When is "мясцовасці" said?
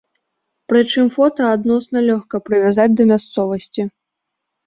3.13-3.81